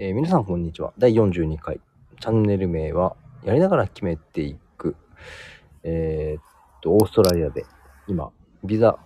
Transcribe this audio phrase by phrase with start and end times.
[0.00, 0.92] えー皆さんこんにちは。
[0.96, 1.80] 第42回。
[2.20, 4.94] チャンネル名は、やりながら決めていく。
[5.82, 6.42] えーっ
[6.82, 7.66] と、オーストラリアで
[8.06, 8.30] 今、
[8.62, 8.96] ビザ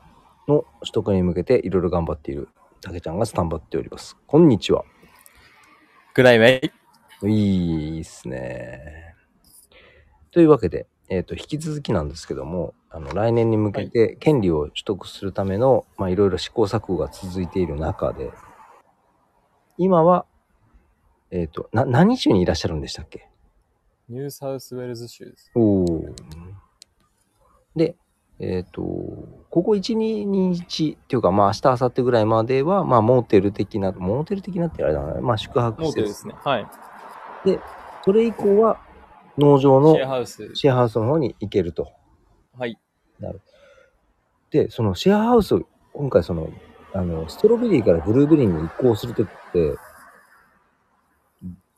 [0.49, 2.51] の取得に向けていろいろ頑張っている
[2.83, 4.19] たけちゃんがスタンバっております。
[4.27, 4.85] こんにちは。
[6.13, 6.61] ぐらいめ
[7.23, 7.27] い。
[7.27, 9.15] いいっすね。
[10.31, 18.31] というわけで、えっ、と、引き続きなんですけども、あの、来年に向けて権利を取得するための、まあ、いろいろ試行錯誤が続いている中で、
[19.79, 20.27] 今は、
[21.33, 23.29] えっ、と、な、何州にいらっしゃるんでしたっけ？
[24.09, 25.51] ニューサウスウェールズ州です。
[25.55, 26.15] おお。
[27.75, 27.97] で、
[28.39, 35.87] えっ、と、ここ1、2日っていうか、まあ、明日、明後日ぐらいまでは、まあ、モーテル的な、モーテル的なってあれだな、まあ、宿泊施設。
[35.87, 36.35] モーテルですね。
[36.45, 36.69] はい。
[38.05, 38.81] それ以降は、
[39.39, 40.55] 農場のシェアハウス。
[40.55, 41.91] シェアハウスの方に行けると。
[42.59, 42.79] はい。
[44.51, 45.63] で、そのシェアハウスを、
[45.95, 46.51] 今回その、
[46.93, 49.77] あの、ストロベリーからブルーベリーに移行するときって、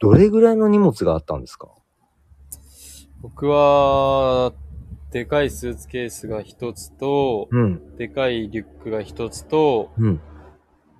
[0.04, 1.68] どれぐらいの荷物があったんですか？
[3.22, 4.52] 僕は、
[5.10, 10.20] でかいスーツケースが一つと、うん、でかいリュックが一つと、うん、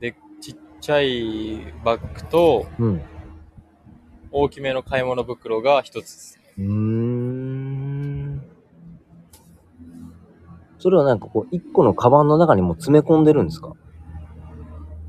[0.01, 3.03] で、ちっちゃいバッグと、うん。
[4.31, 6.41] 大きめの買い物袋が一つです。
[6.59, 8.43] うーん。
[10.79, 13.75] それはなんかこう、一個のカバンの中にもう詰め込んでるんですか？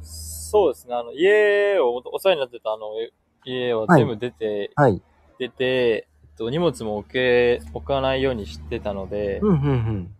[0.01, 0.95] そうですね。
[0.95, 2.87] あの、家をお世話になってたあの、
[3.45, 5.01] 家は全部出て、はい。
[5.39, 10.15] 出て、えっと、荷物も置け、置かないようにしてたので、うん、うん、うん。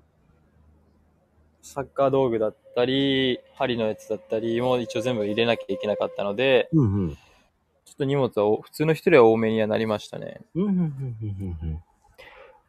[1.62, 7.16] サッカー道具だったり、針のやつだったりも一応全部入れなきゃいけなかったので、うん、うん。
[7.16, 7.18] ちょ
[7.94, 10.42] っと荷物はお普通の人よりは多めにはなりましたね。
[10.54, 11.84] うん、うん、うん、うんうん。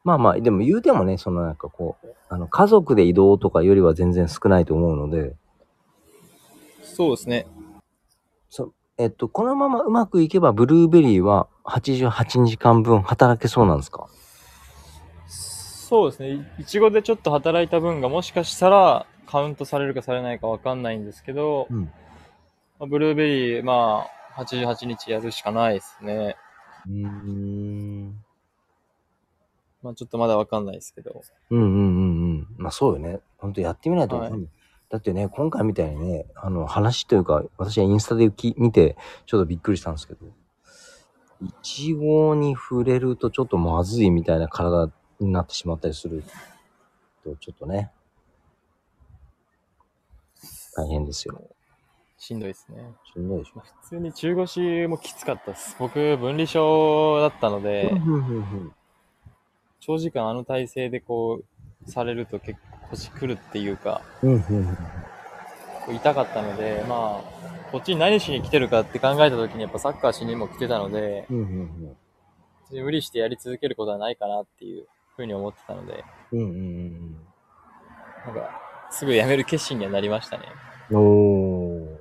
[0.04, 5.34] まあまあ、でも言うてもね、そのなんかこう、あの、家族で移動とかよりは全然少ないと思うので、
[6.82, 7.46] そうですね。
[8.98, 14.08] そえっと、このままうまくいけば、ブルーベリーは88時間分働けそうなんですか？
[15.28, 16.56] そうですね。
[16.58, 21.84] いちごでちょっと働いた分がもしかしたらカウントされるかされないかわかんないんですけど、うん。
[22.78, 24.06] まあブルーベリー、ま
[24.36, 26.36] あ、88日やるしかないですね。
[26.86, 28.16] うーん。
[29.82, 31.22] まあちょっとまだわかんないですけど。
[31.50, 31.82] うんうんうんう
[32.38, 32.46] ん。
[32.58, 33.20] まあそうよね。
[33.38, 34.40] ほんとやってみないとわかんない。
[34.40, 34.46] は
[34.88, 40.26] だってね、今回みたいにね、あの、話というか、私はインスタでき見て、ちょっとびっくりしたんですけど、
[41.42, 46.22] いちごに触れるとちょっとまずいみたいな体になってしまったりする
[47.24, 47.90] と、ちょっとね、
[50.76, 51.42] 大変ですよ。
[52.18, 52.94] しんどいですね。
[53.12, 55.76] しんどいでしょまあ、普通に中腰もきつかったです。
[55.78, 57.92] 僕、分離症だったので、
[59.80, 61.44] 長時間あの体勢でこう、
[61.86, 64.78] されると結構腰くるっていうか、うんうんうん
[65.88, 71.96] 痛かったので、まあ、こっちに何しに来てるかって考えた時にやっぱサッカーしにも来てたので、うんうん
[72.68, 77.16] 別に無理してやり続けることはないかなっていうふうに思ってたので、うんうんうん
[78.26, 78.60] なんか、
[78.90, 80.44] すぐ辞める決心にはなりましたね。
[80.90, 81.96] うんおー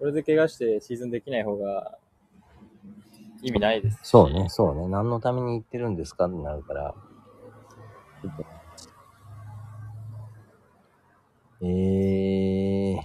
[0.00, 1.96] これで怪我してシーズンできない方が
[3.40, 4.08] 意味ないですし。
[4.08, 4.88] そうね、そうね。
[4.88, 6.94] 何のために行ってるんですかってなるから。
[11.60, 12.96] えー、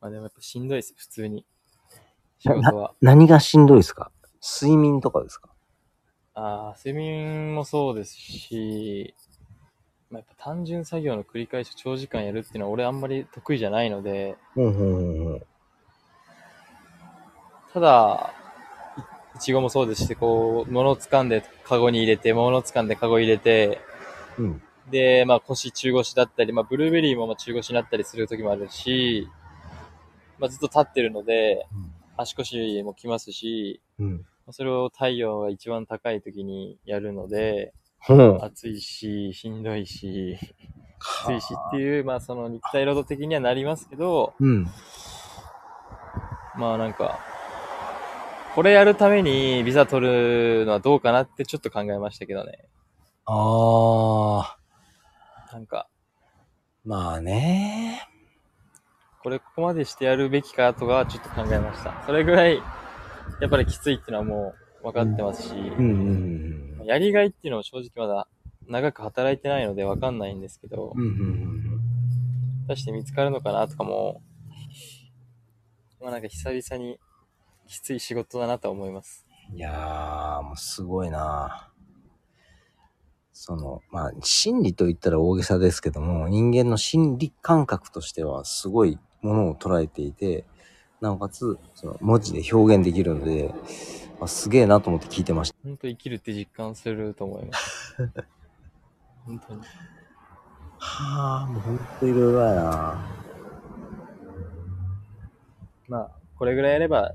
[0.00, 1.46] まあでもやっぱしんどいです、普通に。
[2.38, 2.94] 仕事は。
[3.00, 4.10] 何がしんどいですか？
[4.60, 5.50] 睡眠とかですか？
[6.34, 9.14] ああ、睡眠もそうですし、
[10.10, 14.82] まあ、やっぱ単純作業の繰り返し長時間やるっていうのは俺あんまり得意じゃないので、うんうんう
[15.30, 15.42] んうん。
[17.72, 18.34] ただ、
[19.34, 23.80] いいちごもそうですし、こう、物を掴んでカゴに入れて、物を掴んでカゴ入れて、
[24.38, 24.62] うん。
[24.90, 29.28] で、まあ腰中腰だったり、まあブルーベリーもまあ中腰になったりする時もあるし、
[30.38, 31.66] まあずっと立ってるので、
[32.16, 34.16] 足腰もきますし、うん。
[34.16, 37.72] まあそれを太陽が一番高い時にやるので、
[38.08, 38.44] うん。
[38.44, 44.66] 暑いし、しんどいし、きついしっていう、まあその肉体労働的にはなりますけど、うん。
[46.56, 47.20] まあなんか、
[48.54, 52.68] これやるためにビザ取るのはどうかなってちょっと考えましたけどね。
[53.24, 55.88] あー、なんか、
[56.84, 58.06] まあね。
[59.22, 62.02] これここまでしてやるべきかとかはちょっと考えました。
[62.04, 62.56] それぐらい、
[63.40, 66.86] やっぱりきついっていうのはもう分かってますし、うんうんうん。
[66.86, 68.28] やりがいっていうのも正直まだ
[68.66, 71.62] 長く働いてないので分かんないんですけど、うんうんうん
[72.62, 74.22] 果たして見つかるのかなとかも、
[76.00, 76.98] まあなんか久々に
[77.66, 79.26] きつい仕事だなとは思います。
[79.54, 81.68] いやー、もうすごいな
[83.32, 90.44] その、まあ、心理と言ったら大げさですけども、人間の心理感覚としてはすごいものを捉えていて、
[91.00, 93.52] なおかつ、その文字で表現できるので、
[94.20, 95.56] あすげえなと思って聞いてました。
[95.64, 97.96] 本当生きるって実感すると思います。
[99.26, 99.60] 本当に。
[100.78, 103.06] はあ、もうほんといろいろやな。
[105.88, 107.12] まあ、これぐらいやれば、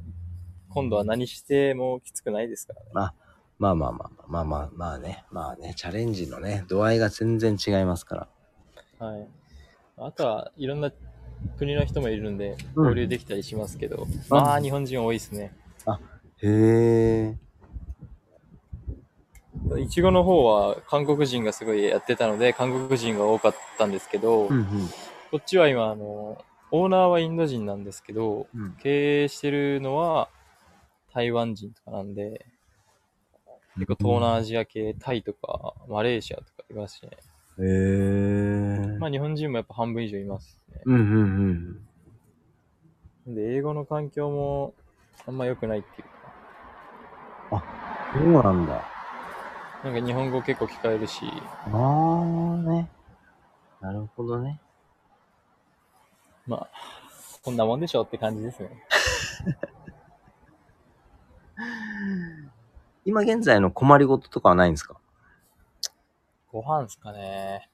[0.70, 2.88] 今度は何してもきつくないですからね。
[2.94, 3.14] まあ
[3.60, 8.28] まあまあまあまあまあまあね、まあね、チャレンジのね、度合いが全然違いますか
[9.00, 9.08] ら。
[9.08, 9.28] はい。
[9.98, 10.92] あとは、いろんな
[11.58, 15.56] 国の人もいるんで、うん交流できたりしますけど、あまあ、日本人多いですね。
[16.44, 17.38] へえ。
[19.80, 24.68] いちごの方は韓国人がすごいやってたので、韓国人が多かったんですけど、うん
[25.30, 28.62] こっちは今、あの、オーナーはインド人なんですけど、うん。
[28.62, 28.72] うん。
[28.82, 30.30] 経営してるのは
[31.14, 32.46] 台湾人とかなんで、
[33.76, 37.10] 結構東南アジア系、タイとか、マレーシアとかいますしね。
[37.60, 38.98] へえ。
[39.00, 40.82] まあ日本人もやっぱ半分以上いますね。
[40.86, 41.88] うんうん
[43.26, 43.36] うん。
[43.36, 44.74] で、英語の環境も
[45.26, 46.18] あんま良くないっていうか、
[48.14, 48.84] そうなんだ。
[49.84, 51.26] なんか日本語結構聞かれるし、
[51.66, 52.90] ああね。
[53.80, 54.60] なるほどね。
[56.48, 56.70] まあ、
[57.44, 58.70] こんなもんでしょって感じですね。
[63.08, 64.98] 今現在の困りごととかはないんですか？
[66.52, 67.70] ご飯っすかね。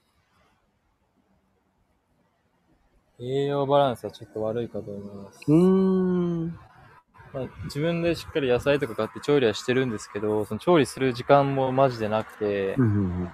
[3.20, 5.40] 栄養バランスはちょっと悪いかと思います。
[5.48, 6.60] うーん。
[7.34, 12.90] まあ、自分でしっかり野菜とか買って調理はしてるんですけど、その調理する時間もマジでなくてう、んう
[13.26, 13.34] ん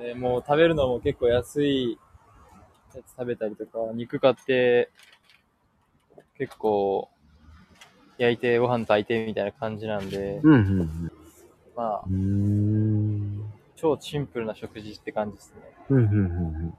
[0.00, 1.98] でもう食べるのも結構安い
[2.94, 4.92] やつ食べたりとか、肉買って、
[6.38, 7.08] 結構
[8.20, 10.52] 焼いてご飯炊いてみたいな感じなんで、うん。
[10.52, 11.12] うんうん
[11.74, 12.04] まあ。
[13.76, 15.62] 超シンプルな食事って感じですね。
[15.88, 16.18] うんうんうんう
[16.68, 16.74] ん。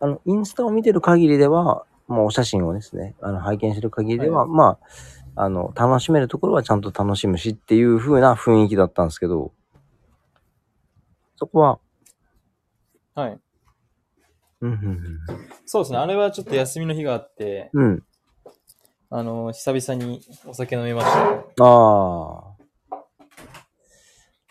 [0.00, 4.78] あの、インスタを見てる限りでは、もうお写真をですね、あの、拝見してる限りでは、はいま
[5.36, 9.52] あ、あの、楽しめるところはちゃんと楽しむしっていう風な雰囲気だったんですけど、
[11.36, 11.78] そこは、
[13.14, 13.38] はい。
[14.62, 14.98] うんうん
[15.66, 15.98] そうですね。
[15.98, 18.02] あれはちょっと休みの日があって、うん。
[19.10, 19.18] うん。
[19.18, 21.64] あの、久々にお酒飲みました。
[21.64, 22.58] ああ。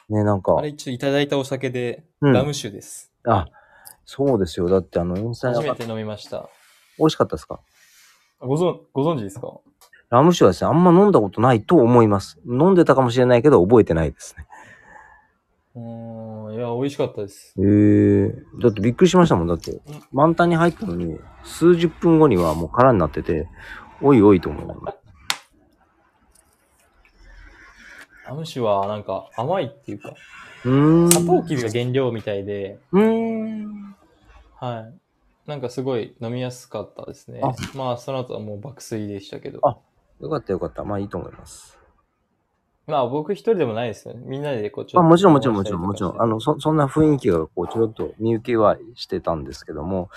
[0.10, 3.12] ね、なんかあ、れ一応いただいたお酒で、うんラム酒です。
[3.26, 3.48] あ、
[4.06, 4.70] そうですよ。
[4.70, 6.50] だってあの、インスタに初めて飲みました。
[6.98, 7.60] 美味しかったですか？
[8.40, 9.60] ご存、ご存知ですか？
[10.10, 12.40] ラム酒はですね、あんま飲んだことないと思います。
[12.48, 14.48] 飲んでたかもしれないけど、覚えてないですね。
[15.76, 17.54] うーん、いや、美味しかったです。
[17.60, 19.48] へえだってびっくりしましたもん。
[19.48, 19.82] だって、
[20.14, 23.50] 満タンに入ったのに、数十分後にはもう空になってて、
[24.02, 24.98] おいおいと思いながら。
[28.28, 30.14] ラム酒はなんか甘いっていうか、
[30.66, 31.10] うーん。
[31.10, 33.96] サトウキビが原料みたいで、うーん。
[34.60, 34.92] は
[35.46, 35.50] い。
[35.50, 37.54] なんかすごい飲みやすかったですねあ。
[37.74, 39.60] まあ、その後はもう爆睡でしたけど。
[39.64, 39.78] あ
[40.20, 40.84] よかったよかった。
[40.84, 41.78] まあいいと思います。
[42.86, 44.22] まあ、僕一人でもないですよね。
[44.26, 46.22] みんなでこう、ちょあっともちろんもちろんもちろんもちろん。
[46.22, 50.10] あの、そ、そんな雰囲気がこう、ちょろっと見受けはしてたんですけども、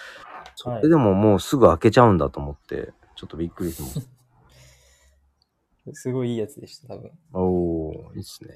[0.57, 4.09] それでももうすぐ開けちゃうんだと思って、ちょっとびっくりしてます。
[5.93, 7.11] すごいいいやつでした、多分。
[7.35, 8.55] おー、いいっすね。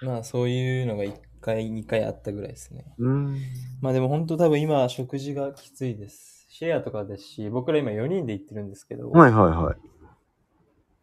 [0.00, 2.84] まあ、そういうのが1回、2回あったぐらいですね。
[2.98, 3.36] うーん。
[3.80, 6.46] まあでも本当多分今食事がきついです。
[6.50, 9.76] シェアとかですし、僕ら今4人で行ってるんですけど、はいはいはい。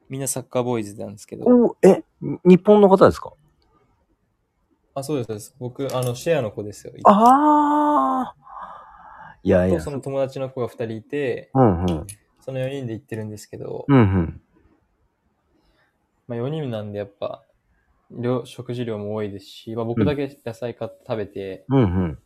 [0.08, 3.34] みんなサッカーボーイズなんですけど、おえ、に日本の方ですか？
[4.94, 5.56] あ、そうですそうです。
[5.60, 6.94] 僕、あの、シェアの子ですよ。
[7.04, 7.90] ああ。
[9.43, 9.77] いやいや。
[9.77, 12.07] とその友達の子が2人いて、うんうん。
[12.41, 14.41] その4人で行ってるんですけど、うんうん。
[16.27, 17.43] まあ4人なんでやっぱ、
[18.12, 22.19] 量食事量も多いですし、まあ僕だけ野菜買って食べて、うんうん。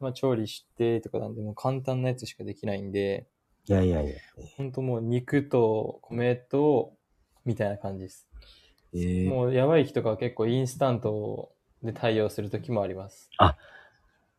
[0.00, 3.26] まあ調理してとかなんで、もう簡単なやつしかできないんで、
[3.66, 4.16] いやいやいや。
[4.56, 6.94] 本当もう肉と米と、
[7.44, 8.28] みたいな感じです。
[8.94, 11.52] ええもうやばい日とかは結構インスタント
[11.82, 13.30] で対応する時もあります。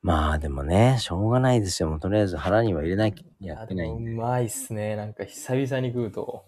[0.01, 1.89] まあでもね、しょうがないですよ。
[1.89, 4.11] もうとりあえず腹には入れなきゃいけでないんで。
[4.11, 4.95] もうまいっすね。
[4.95, 6.45] なんか久々に食うと。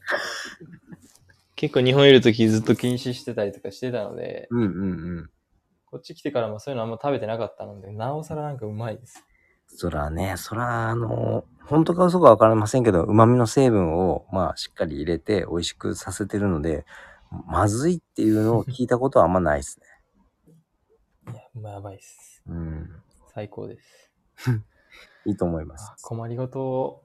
[1.55, 5.29] 結構日本いる時ずっと禁止してたりとかしてたので、うんうんうん。
[5.85, 9.23] こっち来てからもそういうのあんま食べてなかったので、なおさらなんかうまいです。
[9.67, 16.85] そらね、そらあの、本当か嘘かわかりませんけど、旨味の成分をまあしっかり入れて美味しくさせてるので、
[17.47, 19.85] まずいっていうのを聞いたことはあんまないですね。
[21.33, 22.41] いや、うまいやばいっす。
[22.47, 22.89] うん。
[23.33, 24.11] 最高です。
[25.25, 25.95] いいと思いますあ。
[26.01, 27.03] 困りごと、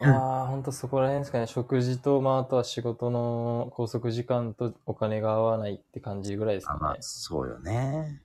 [0.00, 1.46] ああ、ほんとそこら辺ですかね。
[1.46, 6.78] 食事と、まあ、あとは仕事の拘束時間とお金が合わないって感じぐらいですかね。
[6.82, 8.20] あまあ、そうよね。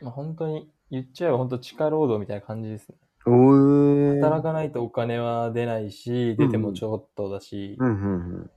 [0.00, 2.96] まあ、本当に、言っちゃえば本当地下労働みたいな感じですね。
[3.24, 8.50] 働かないとお金は出ないし、出てもちょっとだし、うんうん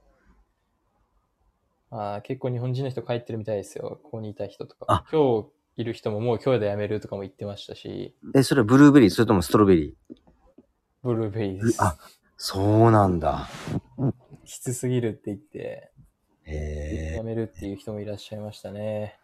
[1.91, 3.99] あー結構日本人の人帰ってるみたいですよ。
[4.03, 5.05] ここにいた人とあか。
[5.11, 5.47] 今日
[5.79, 8.37] いる人ももう今日で辞めるとかも言ってましたし、うん。
[8.37, 9.09] え、それはブルーベリー？
[9.09, 10.15] それともストロベリー？
[11.03, 11.81] ブルーベリーです。
[11.81, 11.95] あ、
[12.35, 13.47] そうなんだ。
[14.43, 15.91] きつすぎるって言って、
[16.43, 17.17] へえ。
[17.17, 19.19] 辞めるっていう人もいらっしゃいましたね。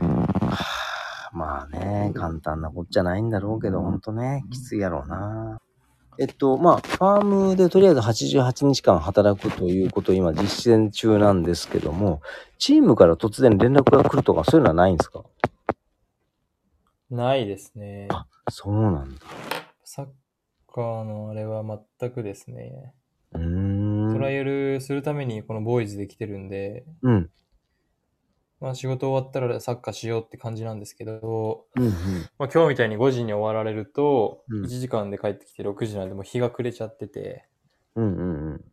[1.32, 5.62] まあね、簡単なこっちゃないんだろうけど、ほんとね、きついやろうな。
[6.18, 12.20] えっと、まあ、ファームでとりあえず88日間働くということを今実践中なんですけども、
[12.58, 15.24] チームから突然連絡が来るとかそういうのはないんですか？
[17.10, 18.08] ないですね。
[18.50, 19.20] そうなんだ。
[19.84, 20.06] サッ
[20.72, 21.62] カーのあれは
[21.98, 22.94] 全くですね。
[23.32, 24.12] うーん。
[24.12, 27.30] トライアルするためにこのボーイズで来てるんで、うん。
[28.60, 31.92] まあ仕事終わったらサッカーしようって感じなんですけど、うんうん。
[32.38, 37.46] まあ今日みたいに5時に終わられると、うん1時間で帰ってきて6時なんでもう日が暮れちゃってて、
[37.94, 38.64] うんうんうん。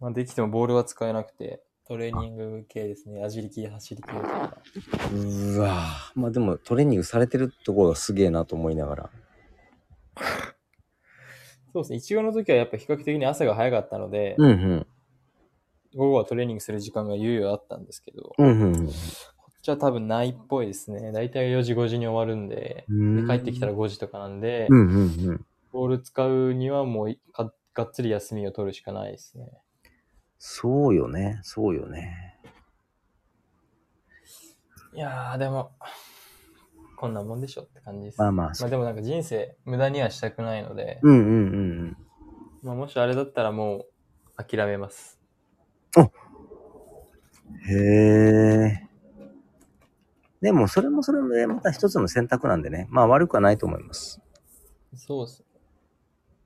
[0.00, 3.24] まあできてもボールは使えなくて、トレーニング系ですね。
[3.24, 4.56] アジリ系、走り系とか。
[5.12, 6.20] うわぁ。
[6.20, 9.10] まあでもトレーニングされてるところがすげえなと思いながら。
[11.72, 11.98] そうですね。
[11.98, 14.86] 1号の時はやっぱ比較的に朝が早かったので、うんうん。
[15.94, 18.86] 午後はトレーニングする時間が猶予あったんですけど、うんうんうん。
[18.86, 21.12] こっちは多分ないっぽいですね。
[21.12, 25.46] だいたい4時5時に終わるんで、で帰ってきたら5時とかなんで、うんうんうん。
[25.72, 27.16] ボール使うにはもう
[27.74, 29.50] がっつり休みを取るしかないですね。
[30.44, 31.38] そうよね。
[31.44, 32.36] そうよね。
[34.92, 35.70] いやー、でも、
[36.96, 38.18] こんなもんでしょって感じです。
[38.18, 41.26] まあまあ、まあでもなんか人生無駄にはしたくないので、うんうんう
[41.84, 41.96] ん
[42.64, 43.84] まあもしあれだったらも
[44.36, 45.20] う諦めます。
[45.96, 46.04] うん。
[47.70, 48.88] へえ。
[50.40, 52.88] でも、それもそれもね、また一つの選択なんでね。
[52.90, 54.20] まあ悪くはないと思います。
[54.96, 55.44] そうっす。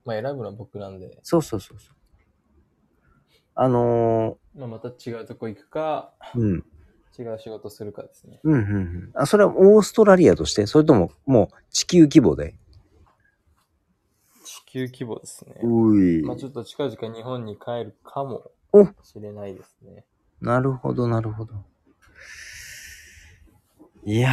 [0.05, 2.06] まあ選ぶのは僕なんで、そうそうそうそう。
[3.59, 6.63] あのまあまた違うとこ行くか、ー、うん。
[7.17, 8.39] 違う仕事するかですね。
[8.43, 9.11] うんうんうん。
[9.15, 12.53] あ、それはオーストラリアとして、それとももう地球規模で？
[14.45, 15.55] 地球規模ですね。
[15.63, 20.05] ういまあちょっと近々日本に帰るかもおしれないですね。
[20.39, 21.55] なるほど、なるほど。
[24.03, 24.31] いやー、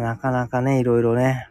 [0.00, 1.50] なかなかね、いろいろね、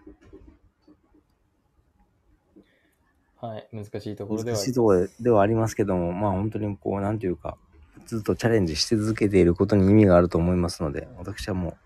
[3.42, 3.68] はい。
[3.72, 7.58] 難しいところでは難しいところでではありますけども、まあ本当にこう、なんていうか、
[8.06, 11.78] ずっとチャレンジし続けていることに意味があると思いますので、私はも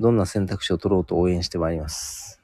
[0.00, 2.42] う、どんな選択肢を取ろうと応援してまいります。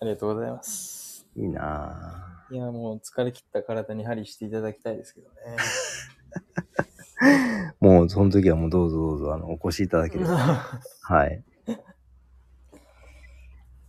[0.00, 1.26] ありがとうございます。
[1.36, 5.34] いいないや、もう疲れ切った体に針していただきたいですけどね。
[7.20, 10.36] ぁ もう、その時はもうどうぞどうぞ、あの、お越しいただければ。
[11.02, 11.42] はい。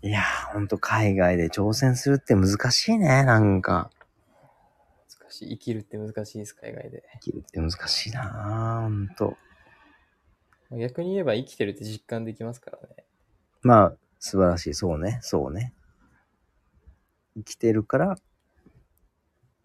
[0.03, 3.91] いやー、ほんと海外で挑戦するって難しいね、なんか。
[5.21, 5.49] 難しい。
[5.49, 7.03] 生きるって難しいです、海外で。
[7.13, 9.37] 生きるって難しいなぁ、ほんと。
[10.71, 13.05] 逆に言えば生きてるって実感できますからね。
[13.61, 14.73] まあ、素晴らしい。
[14.73, 15.73] そうね、そうね。
[17.35, 18.15] 生きてるから、っ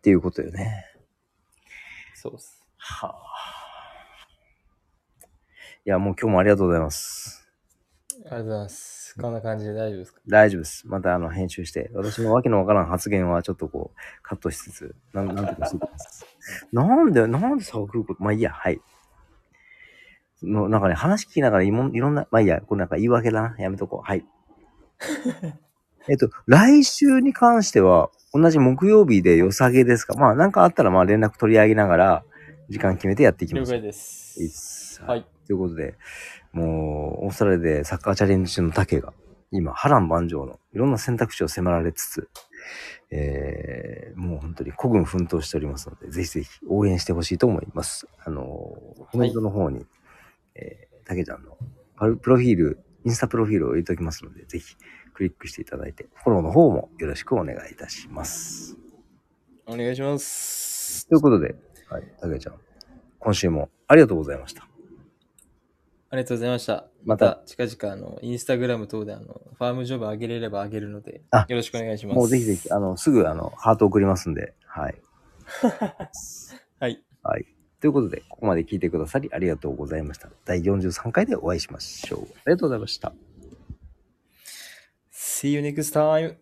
[0.03, 0.85] ていうことよね。
[2.15, 2.63] そうっす。
[2.77, 3.23] はあ。
[5.87, 7.49] いや、もう今日もありがとうございます。
[8.11, 8.96] ありがとうございます。
[9.21, 10.21] こんな感じで大丈夫ですか？
[10.29, 10.87] 大丈夫です。
[10.87, 16.27] またあの、編集して、私のわけのわからん発言はちょっとこう、カットしつつ、なん、なんとかしてます。
[16.73, 18.81] なんで、なんで差が来ることまあいいや、はい。
[20.43, 23.57] の、なんかね、話聞きながらいもんいろんな、まあいいや、これなんか言い訳だな。
[23.59, 24.07] やめとこう。
[24.07, 24.25] はい。
[26.09, 30.15] えっと、来週に関しては、同じ木曜日で良さげですか？
[30.15, 32.25] まあなんかあったらまあ連絡取り上げながら、
[32.69, 33.73] 時間決めてやっていきます。
[33.73, 35.03] 了解です。
[35.03, 35.27] はい。
[35.47, 35.95] ということで、
[36.53, 39.13] もう、オーストラリアでサッカーチャレンジ中の竹が、
[39.53, 42.29] 今、波乱万丈のいろんな選択肢を迫られつつ、
[43.11, 48.09] えー、もう本当に孤軍奮闘しておりますので、ぜひぜひ応援してほしいと思います。
[48.25, 49.87] あの、コメントの方に、
[50.57, 51.57] えー、竹ちゃんの
[52.17, 54.77] プロフィール、インスタプロフィールを入れておきますので、ぜひ
[55.15, 58.77] クリックしていただいて、フォローの方もよろしくお願いいたします。
[59.67, 61.07] お願いします。
[61.09, 61.55] ということで、
[61.89, 62.55] はい、竹ちゃん、
[63.19, 64.67] 今週もありがとうございました。
[66.09, 66.87] ありがとうございました。
[67.05, 72.17] またまた、近々、あの、インスタグラム等で、あの、ファームジョブ上げれれば上げるので、あよろしくお願いします。
[72.17, 74.95] もうぜひぜひ、あの、すぐ、あの、ハート送りますんで、はい。
[76.81, 77.03] はい。
[77.23, 77.47] はい。
[77.81, 80.31] ということで、ここまで聞いてくださりありがとうございました。
[80.45, 82.21] 第43回でお会いしましょう。
[82.21, 83.13] ありがとうございました。
[85.13, 86.37] See you next time!